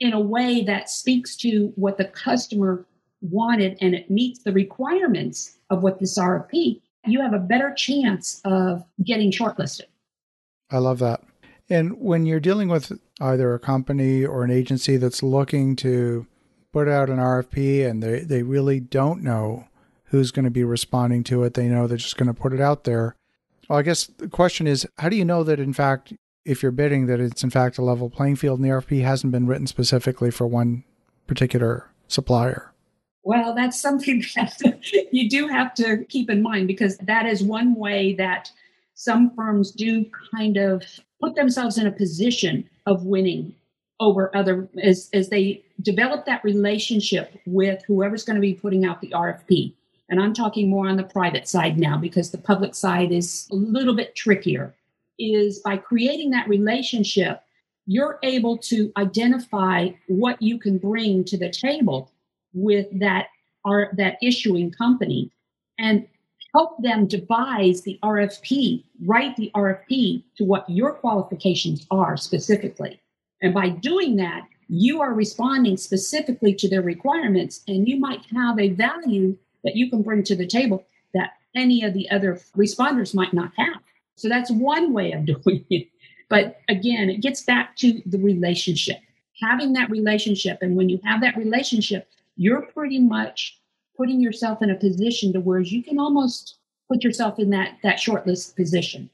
in 0.00 0.14
a 0.14 0.20
way 0.20 0.62
that 0.62 0.88
speaks 0.88 1.36
to 1.36 1.74
what 1.76 1.98
the 1.98 2.06
customer 2.06 2.86
wanted 3.20 3.76
and 3.82 3.94
it 3.94 4.10
meets 4.10 4.42
the 4.42 4.52
requirements 4.52 5.58
of 5.68 5.82
what 5.82 6.00
this 6.00 6.18
RFP, 6.18 6.80
you 7.04 7.20
have 7.20 7.34
a 7.34 7.38
better 7.38 7.74
chance 7.76 8.40
of 8.46 8.82
getting 9.04 9.30
shortlisted. 9.30 9.88
I 10.70 10.78
love 10.78 11.00
that. 11.00 11.22
And 11.68 12.00
when 12.00 12.24
you're 12.24 12.40
dealing 12.40 12.68
with 12.68 12.98
either 13.20 13.52
a 13.52 13.58
company 13.58 14.24
or 14.24 14.42
an 14.42 14.50
agency 14.50 14.96
that's 14.96 15.22
looking 15.22 15.76
to 15.76 16.26
put 16.72 16.88
out 16.88 17.10
an 17.10 17.18
RFP 17.18 17.86
and 17.86 18.02
they, 18.02 18.20
they 18.20 18.42
really 18.42 18.80
don't 18.80 19.22
know 19.22 19.66
who's 20.04 20.30
going 20.30 20.46
to 20.46 20.50
be 20.50 20.64
responding 20.64 21.24
to 21.24 21.44
it, 21.44 21.52
they 21.52 21.68
know 21.68 21.86
they're 21.86 21.98
just 21.98 22.16
going 22.16 22.34
to 22.34 22.40
put 22.40 22.54
it 22.54 22.60
out 22.60 22.84
there. 22.84 23.16
Well, 23.68 23.78
I 23.78 23.82
guess 23.82 24.06
the 24.06 24.28
question 24.28 24.66
is 24.66 24.88
how 24.96 25.10
do 25.10 25.16
you 25.16 25.26
know 25.26 25.44
that, 25.44 25.60
in 25.60 25.74
fact, 25.74 26.14
if 26.44 26.62
you're 26.62 26.72
bidding, 26.72 27.06
that 27.06 27.20
it's 27.20 27.44
in 27.44 27.50
fact 27.50 27.78
a 27.78 27.82
level 27.82 28.10
playing 28.10 28.36
field 28.36 28.58
and 28.58 28.68
the 28.68 28.72
RFP 28.72 29.02
hasn't 29.02 29.32
been 29.32 29.46
written 29.46 29.66
specifically 29.66 30.30
for 30.30 30.46
one 30.46 30.84
particular 31.26 31.86
supplier? 32.08 32.72
Well, 33.22 33.54
that's 33.54 33.80
something 33.80 34.24
that 34.36 35.08
you 35.12 35.28
do 35.28 35.46
have 35.48 35.74
to 35.74 36.04
keep 36.08 36.30
in 36.30 36.42
mind 36.42 36.66
because 36.66 36.96
that 36.98 37.26
is 37.26 37.42
one 37.42 37.74
way 37.74 38.14
that 38.14 38.50
some 38.94 39.34
firms 39.34 39.70
do 39.70 40.04
kind 40.34 40.56
of 40.56 40.82
put 41.20 41.34
themselves 41.34 41.78
in 41.78 41.86
a 41.86 41.92
position 41.92 42.68
of 42.86 43.04
winning 43.04 43.54
over 44.00 44.34
other 44.34 44.68
as, 44.82 45.10
as 45.12 45.28
they 45.28 45.62
develop 45.82 46.24
that 46.24 46.42
relationship 46.42 47.38
with 47.46 47.82
whoever's 47.86 48.24
going 48.24 48.36
to 48.36 48.40
be 48.40 48.54
putting 48.54 48.84
out 48.84 49.00
the 49.00 49.10
RFP. 49.10 49.74
And 50.08 50.20
I'm 50.20 50.34
talking 50.34 50.68
more 50.68 50.88
on 50.88 50.96
the 50.96 51.04
private 51.04 51.46
side 51.46 51.78
now 51.78 51.96
because 51.96 52.30
the 52.30 52.38
public 52.38 52.74
side 52.74 53.12
is 53.12 53.46
a 53.52 53.54
little 53.54 53.94
bit 53.94 54.16
trickier. 54.16 54.74
Is 55.20 55.58
by 55.58 55.76
creating 55.76 56.30
that 56.30 56.48
relationship, 56.48 57.42
you're 57.86 58.18
able 58.22 58.56
to 58.58 58.90
identify 58.96 59.90
what 60.08 60.40
you 60.40 60.58
can 60.58 60.78
bring 60.78 61.24
to 61.24 61.36
the 61.36 61.50
table 61.50 62.10
with 62.54 62.86
that 62.98 63.26
are 63.64 63.90
that 63.98 64.16
issuing 64.22 64.70
company 64.70 65.30
and 65.78 66.06
help 66.54 66.82
them 66.82 67.06
devise 67.06 67.82
the 67.82 67.98
RFP, 68.02 68.84
write 69.04 69.36
the 69.36 69.50
RFP 69.54 70.24
to 70.36 70.44
what 70.44 70.68
your 70.68 70.94
qualifications 70.94 71.86
are 71.90 72.16
specifically. 72.16 73.00
And 73.42 73.54
by 73.54 73.68
doing 73.68 74.16
that, 74.16 74.46
you 74.68 75.00
are 75.00 75.12
responding 75.12 75.76
specifically 75.76 76.54
to 76.54 76.68
their 76.68 76.82
requirements, 76.82 77.62
and 77.66 77.88
you 77.88 77.98
might 77.98 78.24
have 78.32 78.58
a 78.58 78.70
value 78.70 79.36
that 79.64 79.76
you 79.76 79.90
can 79.90 80.02
bring 80.02 80.22
to 80.24 80.36
the 80.36 80.46
table 80.46 80.86
that 81.12 81.32
any 81.54 81.82
of 81.82 81.92
the 81.92 82.08
other 82.10 82.40
responders 82.56 83.14
might 83.14 83.34
not 83.34 83.52
have. 83.56 83.82
So 84.20 84.28
that's 84.28 84.50
one 84.50 84.92
way 84.92 85.12
of 85.12 85.24
doing 85.44 85.64
it. 85.70 85.88
But 86.28 86.60
again, 86.68 87.10
it 87.10 87.20
gets 87.20 87.42
back 87.42 87.76
to 87.76 88.00
the 88.06 88.18
relationship, 88.18 88.98
having 89.40 89.72
that 89.72 89.90
relationship. 89.90 90.58
And 90.62 90.76
when 90.76 90.88
you 90.88 91.00
have 91.04 91.20
that 91.22 91.36
relationship, 91.36 92.08
you're 92.36 92.62
pretty 92.62 93.00
much 93.00 93.58
putting 93.96 94.20
yourself 94.20 94.62
in 94.62 94.70
a 94.70 94.76
position 94.76 95.32
to 95.32 95.40
where 95.40 95.60
you 95.60 95.82
can 95.82 95.98
almost 95.98 96.56
put 96.88 97.02
yourself 97.02 97.38
in 97.38 97.50
that 97.50 97.76
that 97.82 97.96
shortlist 97.96 98.56
position. 98.56 99.10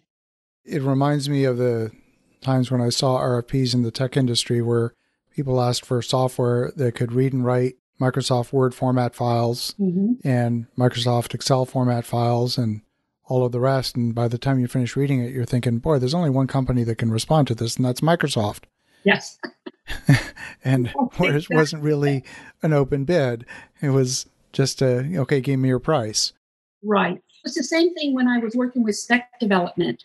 It 0.65 0.83
reminds 0.83 1.29
me 1.29 1.45
of 1.45 1.57
the 1.59 1.93
times 2.41 2.71
when 2.71 2.81
I 2.81 2.91
saw 2.91 3.19
RFPs 3.19 3.75
in 3.75 3.83
the 3.83 3.91
tech 3.91 4.17
industry 4.17 4.61
where 4.61 4.95
people 5.35 5.61
asked 5.61 5.85
for 5.85 6.03
software 6.03 6.73
that 6.77 6.95
could 6.95 7.13
read 7.13 7.33
and 7.33 7.45
write 7.45 7.77
Microsoft 8.01 8.53
Word 8.53 8.75
format 8.75 9.15
files 9.15 9.75
mm-hmm. 9.81 10.27
and 10.27 10.67
Microsoft 10.77 11.35
Excel 11.35 11.65
format 11.65 12.05
files 12.05 12.59
and 12.59 12.83
all 13.29 13.45
of 13.45 13.53
the 13.53 13.61
rest. 13.61 13.97
And 13.97 14.15
by 14.15 14.29
the 14.29 14.39
time 14.39 14.59
you 14.59 14.69
finish 14.69 14.97
reading 14.97 15.21
it, 15.21 15.33
you're 15.33 15.45
thinking, 15.45 15.79
boy, 15.79 15.99
there's 15.99 16.15
only 16.15 16.31
one 16.31 16.47
company 16.47 16.85
that 16.85 16.99
can 16.99 17.11
respond 17.11 17.49
to 17.49 17.55
this, 17.55 17.77
and 17.77 17.85
that's 17.85 18.01
Microsoft. 18.01 18.65
Yes. 19.05 19.39
and 20.65 20.93
oh, 20.97 21.11
it 21.21 21.47
wasn't 21.51 21.83
really 21.83 22.25
an 22.63 22.73
open 22.73 23.05
bid. 23.05 23.45
It 23.81 23.91
was 23.91 24.27
just 24.53 24.83
a, 24.83 25.19
okay, 25.19 25.41
give 25.41 25.61
me 25.61 25.69
your 25.69 25.79
price. 25.79 26.33
Right. 26.83 27.21
It's 27.45 27.57
the 27.57 27.65
same 27.65 27.95
thing 27.95 28.15
when 28.15 28.29
I 28.29 28.39
was 28.39 28.55
working 28.55 28.83
with 28.83 28.97
spec 28.97 29.39
development. 29.39 30.05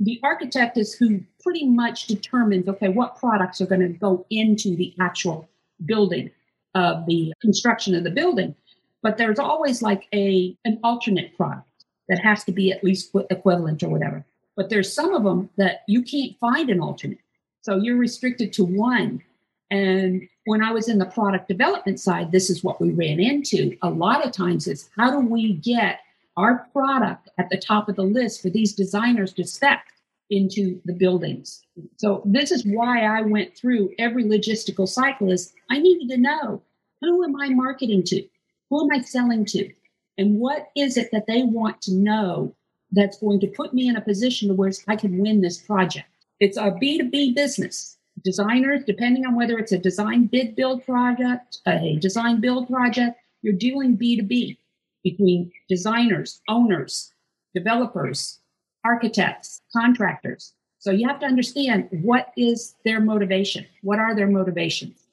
The 0.00 0.18
architect 0.24 0.76
is 0.78 0.94
who 0.94 1.20
pretty 1.40 1.66
much 1.66 2.06
determines, 2.06 2.68
okay, 2.68 2.88
what 2.88 3.16
products 3.16 3.60
are 3.60 3.66
going 3.66 3.82
to 3.82 3.88
go 3.88 4.26
into 4.30 4.74
the 4.74 4.94
actual 5.00 5.48
building 5.84 6.30
of 6.74 7.06
the 7.06 7.32
construction 7.40 7.94
of 7.94 8.02
the 8.02 8.10
building. 8.10 8.54
But 9.02 9.16
there's 9.16 9.38
always 9.38 9.82
like 9.82 10.06
a 10.12 10.56
an 10.64 10.80
alternate 10.82 11.36
product 11.36 11.68
that 12.12 12.18
has 12.18 12.44
to 12.44 12.52
be 12.52 12.70
at 12.70 12.84
least 12.84 13.10
equivalent 13.30 13.82
or 13.82 13.88
whatever. 13.88 14.22
But 14.54 14.68
there's 14.68 14.92
some 14.92 15.14
of 15.14 15.24
them 15.24 15.48
that 15.56 15.82
you 15.88 16.02
can't 16.02 16.38
find 16.38 16.68
an 16.68 16.78
alternate. 16.78 17.20
So 17.62 17.76
you're 17.76 17.96
restricted 17.96 18.52
to 18.52 18.64
one. 18.66 19.22
And 19.70 20.28
when 20.44 20.62
I 20.62 20.72
was 20.72 20.90
in 20.90 20.98
the 20.98 21.06
product 21.06 21.48
development 21.48 22.00
side, 22.00 22.30
this 22.30 22.50
is 22.50 22.62
what 22.62 22.82
we 22.82 22.90
ran 22.90 23.18
into. 23.18 23.74
A 23.80 23.88
lot 23.88 24.26
of 24.26 24.32
times 24.32 24.66
is 24.66 24.90
how 24.94 25.10
do 25.10 25.26
we 25.26 25.54
get 25.54 26.00
our 26.36 26.66
product 26.74 27.30
at 27.38 27.48
the 27.48 27.56
top 27.56 27.88
of 27.88 27.96
the 27.96 28.02
list 28.02 28.42
for 28.42 28.50
these 28.50 28.74
designers 28.74 29.32
to 29.32 29.44
spec 29.44 29.86
into 30.28 30.82
the 30.84 30.92
buildings? 30.92 31.62
So 31.96 32.20
this 32.26 32.50
is 32.50 32.66
why 32.66 33.06
I 33.06 33.22
went 33.22 33.56
through 33.56 33.94
every 33.98 34.24
logistical 34.24 34.86
cycle 34.86 35.32
is 35.32 35.54
I 35.70 35.78
needed 35.78 36.10
to 36.10 36.20
know 36.20 36.60
who 37.00 37.24
am 37.24 37.40
I 37.40 37.48
marketing 37.48 38.02
to? 38.04 38.22
Who 38.68 38.82
am 38.82 38.98
I 38.98 39.00
selling 39.00 39.46
to? 39.46 39.72
And 40.18 40.38
what 40.38 40.68
is 40.76 40.96
it 40.96 41.10
that 41.12 41.26
they 41.26 41.42
want 41.42 41.80
to 41.82 41.94
know 41.94 42.54
that's 42.90 43.18
going 43.18 43.40
to 43.40 43.46
put 43.46 43.72
me 43.72 43.88
in 43.88 43.96
a 43.96 44.00
position 44.00 44.48
to 44.48 44.54
where 44.54 44.72
I 44.88 44.96
can 44.96 45.18
win 45.18 45.40
this 45.40 45.58
project? 45.58 46.08
It's 46.40 46.56
a 46.56 46.72
B2B 46.72 47.34
business. 47.34 47.96
Designers, 48.22 48.84
depending 48.84 49.24
on 49.24 49.34
whether 49.34 49.58
it's 49.58 49.72
a 49.72 49.78
design 49.78 50.26
bid 50.26 50.54
build 50.54 50.84
project, 50.84 51.58
a 51.66 51.96
design 52.00 52.40
build 52.40 52.68
project, 52.68 53.18
you're 53.40 53.54
dealing 53.54 53.96
B2B 53.96 54.58
between 55.02 55.50
designers, 55.68 56.40
owners, 56.48 57.12
developers, 57.54 58.40
architects, 58.84 59.62
contractors. 59.72 60.52
So 60.78 60.90
you 60.90 61.06
have 61.08 61.20
to 61.20 61.26
understand 61.26 61.88
what 61.90 62.32
is 62.36 62.74
their 62.84 63.00
motivation? 63.00 63.66
What 63.82 63.98
are 63.98 64.14
their 64.14 64.26
motivations? 64.26 65.06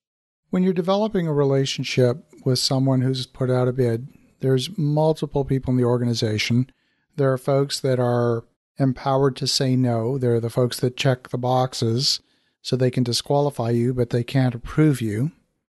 When 0.50 0.64
you're 0.64 0.74
developing 0.74 1.28
a 1.28 1.34
relationship 1.34 2.26
with 2.44 2.58
someone 2.58 3.02
who's 3.02 3.28
put 3.28 3.52
out 3.52 3.68
a 3.68 3.72
bid, 3.72 4.08
there's 4.40 4.78
multiple 4.78 5.46
people 5.46 5.72
in 5.72 5.78
the 5.78 5.86
organization. 5.86 6.70
There 7.16 7.32
are 7.32 7.38
folks 7.38 7.80
that 7.82 8.00
are 8.00 8.46
empowered 8.78 9.36
to 9.38 9.48
say 9.48 9.76
no. 9.76 10.18
They're 10.18 10.40
the 10.40 10.50
folks 10.50 10.80
that 10.80 10.98
check 10.98 11.30
the 11.30 11.38
boxes 11.38 12.22
so 12.62 12.76
they 12.76 12.92
can 12.92 13.04
disqualify 13.04 13.72
you, 13.72 13.94
but 13.94 14.10
they 14.10 14.24
can't 14.24 14.56
approve 14.56 15.02
you. 15.02 15.32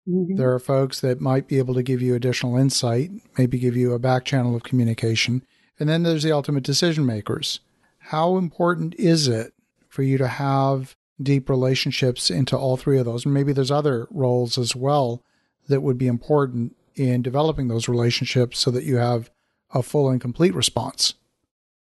Mm-hmm. 0.09 0.37
There 0.37 0.53
are 0.53 0.59
folks 0.59 1.01
that 1.01 1.21
might 1.21 1.47
be 1.47 1.59
able 1.59 1.75
to 1.75 1.83
give 1.83 2.03
you 2.03 2.15
additional 2.15 2.57
insight, 2.57 3.11
maybe 3.39 3.59
give 3.59 3.77
you 3.77 3.93
a 3.93 3.99
back 3.99 4.25
channel 4.25 4.57
of 4.57 4.63
communication. 4.63 5.43
And 5.79 5.89
then 5.89 6.03
there's 6.03 6.23
the 6.23 6.33
ultimate 6.33 6.65
decision 6.65 7.07
makers. 7.07 7.61
How 7.99 8.37
important 8.37 8.95
is 8.97 9.29
it 9.29 9.53
for 9.89 10.03
you 10.03 10.19
to 10.19 10.29
have 10.29 10.97
deep 11.23 11.49
relationships 11.49 12.31
into 12.31 12.57
all 12.57 12.77
three 12.77 12.99
of 12.99 13.05
those? 13.05 13.25
And 13.25 13.35
maybe 13.35 13.53
there's 13.53 13.71
other 13.71 14.09
roles 14.11 14.59
as 14.59 14.75
well 14.75 15.23
that 15.69 15.83
would 15.83 15.99
be 15.99 16.07
important 16.07 16.77
in 16.97 17.23
developing 17.23 17.69
those 17.69 17.89
relationships 17.89 18.59
so 18.59 18.71
that 18.71 18.85
you 18.85 18.97
have 18.97 19.31
a 19.73 19.83
full 19.83 20.11
and 20.11 20.21
complete 20.21 20.55
response. 20.55 21.15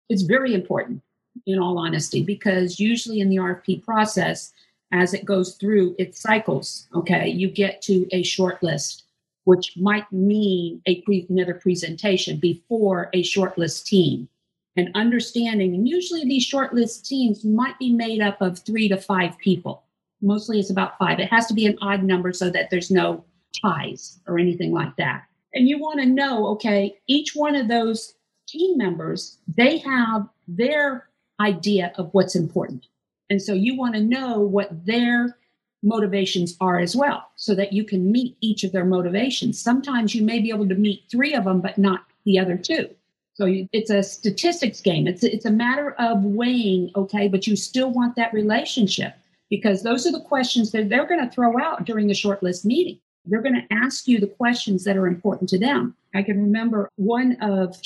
It's 0.09 0.23
very 0.23 0.55
important, 0.55 1.03
in 1.47 1.59
all 1.59 1.79
honesty, 1.79 2.23
because 2.23 2.81
usually 2.81 3.21
in 3.21 3.29
the 3.29 3.37
RFP 3.37 3.85
process, 3.85 4.53
as 4.93 5.13
it 5.15 5.25
goes 5.25 5.55
through 5.57 5.95
its 5.99 6.21
cycles, 6.21 6.89
okay, 6.95 7.29
you 7.29 7.51
get 7.51 7.83
to 7.83 8.07
a 8.11 8.23
short 8.23 8.63
list, 8.63 9.05
which 9.45 9.77
might 9.77 10.11
mean 10.13 10.81
a 10.87 11.03
pre- 11.03 11.27
another 11.29 11.55
presentation 11.55 12.39
before 12.39 13.11
a 13.13 13.23
shortlist 13.23 13.85
team. 13.85 14.29
And 14.77 14.91
understanding, 14.95 15.75
and 15.75 15.89
usually 15.89 16.25
these 16.25 16.49
shortlist 16.49 17.07
teams 17.07 17.45
might 17.45 17.79
be 17.79 17.93
made 17.93 18.21
up 18.21 18.41
of 18.41 18.61
three 18.61 18.89
to 18.89 18.97
five 18.97 19.37
people. 19.39 19.83
Mostly 20.23 20.61
it's 20.61 20.71
about 20.71 20.99
five. 20.99 21.19
It 21.19 21.31
has 21.31 21.47
to 21.47 21.55
be 21.55 21.67
an 21.67 21.77
odd 21.81 22.03
number 22.03 22.33
so 22.33 22.49
that 22.51 22.71
there's 22.71 22.91
no 22.91 23.25
ties 23.63 24.21
or 24.27 24.39
anything 24.39 24.73
like 24.73 24.97
that. 24.97 25.25
And 25.55 25.69
you 25.69 25.79
want 25.79 26.01
to 26.01 26.07
know, 26.07 26.47
okay, 26.49 26.99
each 27.07 27.35
one 27.35 27.57
of 27.57 27.69
those 27.69 28.15
team 28.47 28.79
members, 28.79 29.39
they 29.47 29.79
have 29.79 30.29
their 30.47 31.09
idea 31.41 31.93
of 31.97 32.11
what's 32.13 32.35
important. 32.35 32.87
And 33.31 33.41
so 33.41 33.53
you 33.53 33.77
want 33.77 33.95
to 33.95 34.01
know 34.01 34.41
what 34.41 34.87
their 34.87 35.37
motivations 35.83 36.57
are 36.61 36.79
as 36.79 36.97
well 36.97 37.29
so 37.37 37.55
that 37.55 37.73
you 37.73 37.85
can 37.85 38.11
meet 38.11 38.37
each 38.41 38.65
of 38.65 38.73
their 38.73 38.85
motivations. 38.85 39.61
Sometimes 39.61 40.15
you 40.15 40.25
may 40.25 40.41
be 40.41 40.51
able 40.51 40.69
to 40.69 40.75
meet 40.75 41.05
three 41.11 41.35
of 41.35 41.45
them, 41.45 41.61
but 41.61 41.79
not 41.79 42.05
the 42.25 42.39
other 42.39 42.57
two. 42.57 42.89
So 43.35 43.47
it's 43.73 43.91
a 43.91 44.03
statistics 44.03 44.81
game. 44.81 45.07
It's, 45.07 45.23
it's 45.23 45.45
a 45.45 45.51
matter 45.51 45.93
of 45.93 46.25
weighing, 46.25 46.91
okay, 46.97 47.29
but 47.29 47.47
you 47.47 47.55
still 47.55 47.91
want 47.93 48.17
that 48.17 48.35
relationship 48.35 49.15
because 49.49 49.83
those 49.83 50.07
are 50.07 50.13
the 50.13 50.21
questions 50.21 50.73
that 50.73 50.89
they're 50.89 51.07
going 51.07 51.25
to 51.25 51.33
throw 51.33 51.59
out 51.61 51.85
during 51.85 52.09
the 52.09 52.15
shortlist 52.15 52.65
meeting. 52.65 52.99
They're 53.29 53.43
going 53.43 53.61
to 53.61 53.75
ask 53.75 54.09
you 54.09 54.19
the 54.19 54.27
questions 54.27 54.85
that 54.85 54.97
are 54.97 55.07
important 55.07 55.49
to 55.51 55.59
them. 55.59 55.95
I 56.15 56.23
can 56.23 56.41
remember 56.41 56.91
one 56.97 57.37
of 57.41 57.77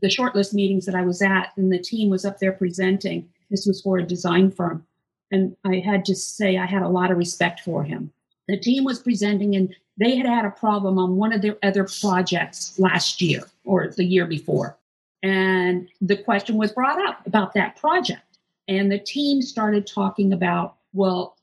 the 0.00 0.08
shortlist 0.08 0.52
meetings 0.54 0.86
that 0.86 0.94
I 0.94 1.02
was 1.02 1.22
at, 1.22 1.52
and 1.56 1.72
the 1.72 1.78
team 1.78 2.10
was 2.10 2.24
up 2.24 2.38
there 2.38 2.52
presenting. 2.52 3.28
This 3.50 3.66
was 3.66 3.80
for 3.80 3.98
a 3.98 4.06
design 4.06 4.50
firm. 4.50 4.86
And 5.30 5.56
I 5.64 5.76
had 5.76 6.04
to 6.06 6.14
say, 6.14 6.56
I 6.56 6.66
had 6.66 6.82
a 6.82 6.88
lot 6.88 7.10
of 7.10 7.18
respect 7.18 7.60
for 7.60 7.82
him. 7.82 8.12
The 8.48 8.58
team 8.58 8.84
was 8.84 9.00
presenting, 9.00 9.56
and 9.56 9.74
they 9.98 10.16
had 10.16 10.26
had 10.26 10.44
a 10.44 10.50
problem 10.50 10.98
on 10.98 11.16
one 11.16 11.32
of 11.32 11.42
their 11.42 11.56
other 11.62 11.88
projects 12.00 12.78
last 12.78 13.20
year 13.20 13.42
or 13.64 13.88
the 13.88 14.04
year 14.04 14.26
before. 14.26 14.76
And 15.22 15.88
the 16.00 16.16
question 16.16 16.56
was 16.56 16.72
brought 16.72 17.04
up 17.08 17.26
about 17.26 17.54
that 17.54 17.76
project. 17.76 18.38
And 18.68 18.92
the 18.92 18.98
team 18.98 19.42
started 19.42 19.86
talking 19.86 20.32
about, 20.32 20.76
well, 20.92 21.35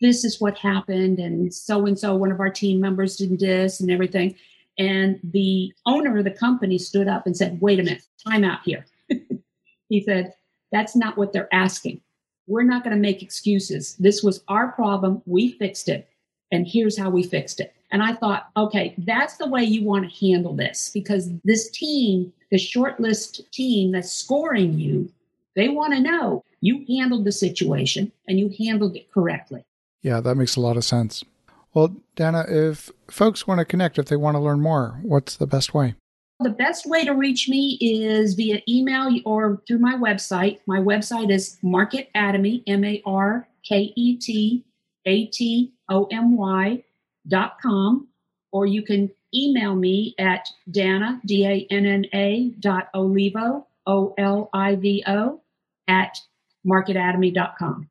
this 0.00 0.24
is 0.24 0.40
what 0.40 0.56
happened, 0.58 1.18
and 1.18 1.52
so 1.52 1.86
and 1.86 1.98
so, 1.98 2.14
one 2.14 2.32
of 2.32 2.40
our 2.40 2.50
team 2.50 2.80
members 2.80 3.16
did 3.16 3.38
this 3.38 3.80
and 3.80 3.90
everything. 3.90 4.34
And 4.78 5.20
the 5.22 5.72
owner 5.86 6.18
of 6.18 6.24
the 6.24 6.30
company 6.30 6.78
stood 6.78 7.08
up 7.08 7.26
and 7.26 7.36
said, 7.36 7.60
wait 7.60 7.78
a 7.78 7.82
minute, 7.82 8.02
time 8.26 8.44
out 8.44 8.60
here. 8.64 8.84
he 9.88 10.02
said, 10.02 10.32
that's 10.72 10.96
not 10.96 11.16
what 11.16 11.32
they're 11.32 11.52
asking. 11.52 12.00
We're 12.46 12.64
not 12.64 12.82
going 12.82 12.96
to 12.96 13.00
make 13.00 13.22
excuses. 13.22 13.94
This 13.96 14.22
was 14.22 14.42
our 14.48 14.72
problem. 14.72 15.22
We 15.26 15.52
fixed 15.52 15.88
it. 15.88 16.08
And 16.50 16.66
here's 16.66 16.98
how 16.98 17.10
we 17.10 17.22
fixed 17.22 17.60
it. 17.60 17.72
And 17.90 18.02
I 18.02 18.14
thought, 18.14 18.48
okay, 18.56 18.94
that's 18.98 19.36
the 19.36 19.48
way 19.48 19.62
you 19.62 19.84
want 19.84 20.10
to 20.10 20.26
handle 20.26 20.52
this 20.52 20.90
because 20.92 21.30
this 21.44 21.70
team, 21.70 22.32
the 22.50 22.58
short 22.58 22.98
list 22.98 23.50
team 23.52 23.92
that's 23.92 24.12
scoring 24.12 24.78
you, 24.78 25.10
they 25.54 25.68
want 25.68 25.94
to 25.94 26.00
know 26.00 26.44
you 26.60 26.84
handled 26.88 27.24
the 27.24 27.32
situation 27.32 28.10
and 28.26 28.38
you 28.38 28.52
handled 28.58 28.96
it 28.96 29.10
correctly. 29.12 29.64
Yeah, 30.04 30.20
that 30.20 30.36
makes 30.36 30.54
a 30.54 30.60
lot 30.60 30.76
of 30.76 30.84
sense. 30.84 31.24
Well, 31.72 31.96
Danna, 32.14 32.44
if 32.48 32.90
folks 33.10 33.46
want 33.46 33.58
to 33.58 33.64
connect, 33.64 33.98
if 33.98 34.06
they 34.06 34.16
want 34.16 34.34
to 34.36 34.38
learn 34.38 34.60
more, 34.60 35.00
what's 35.02 35.36
the 35.36 35.46
best 35.46 35.72
way? 35.72 35.94
The 36.40 36.50
best 36.50 36.84
way 36.84 37.06
to 37.06 37.12
reach 37.14 37.48
me 37.48 37.78
is 37.80 38.34
via 38.34 38.60
email 38.68 39.18
or 39.24 39.62
through 39.66 39.78
my 39.78 39.94
website. 39.94 40.58
My 40.66 40.78
website 40.78 41.32
is 41.32 41.56
Market 41.62 42.10
Atomy, 42.14 42.62
M 42.66 42.84
A 42.84 43.02
R 43.06 43.48
K 43.66 43.94
E 43.96 44.16
T 44.16 44.62
A 45.06 45.24
T 45.26 45.72
O 45.88 46.04
M 46.12 46.36
Y 46.36 46.84
dot 47.26 47.56
com, 47.62 48.06
or 48.52 48.66
you 48.66 48.82
can 48.82 49.10
email 49.34 49.74
me 49.74 50.14
at 50.18 50.46
Danna, 50.70 51.18
D 51.24 51.46
A 51.46 51.66
N 51.70 51.86
N 51.86 52.04
A 52.12 52.50
dot 52.60 52.90
Olivo, 52.94 53.66
O 53.86 54.14
L 54.18 54.50
I 54.52 54.74
V 54.74 55.02
O, 55.06 55.40
at 55.88 56.18
marketatomy.com. 56.66 57.88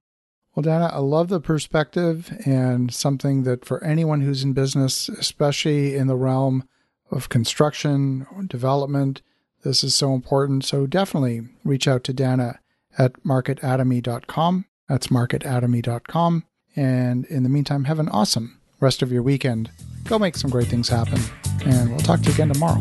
Well, 0.55 0.63
Danna, 0.63 0.93
I 0.93 0.99
love 0.99 1.29
the 1.29 1.39
perspective 1.39 2.31
and 2.45 2.93
something 2.93 3.43
that 3.43 3.65
for 3.65 3.83
anyone 3.83 4.21
who's 4.21 4.43
in 4.43 4.53
business, 4.53 5.09
especially 5.09 5.95
in 5.95 6.07
the 6.07 6.15
realm 6.15 6.67
of 7.09 7.29
construction 7.29 8.27
or 8.35 8.43
development, 8.43 9.21
this 9.63 9.83
is 9.83 9.95
so 9.95 10.13
important. 10.13 10.63
So 10.63 10.85
definitely 10.85 11.41
reach 11.63 11.87
out 11.87 12.03
to 12.05 12.13
Danna 12.13 12.59
at 12.97 13.13
marketatomy.com. 13.23 14.65
That's 14.87 15.07
marketatomy.com. 15.07 16.43
And 16.75 17.25
in 17.25 17.43
the 17.43 17.49
meantime, 17.49 17.85
have 17.85 17.99
an 17.99 18.09
awesome 18.09 18.59
rest 18.79 19.01
of 19.01 19.11
your 19.11 19.23
weekend. 19.23 19.71
Go 20.03 20.19
make 20.19 20.35
some 20.35 20.51
great 20.51 20.67
things 20.67 20.89
happen. 20.89 21.19
And 21.65 21.89
we'll 21.89 21.99
talk 21.99 22.21
to 22.21 22.27
you 22.27 22.33
again 22.33 22.51
tomorrow. 22.51 22.79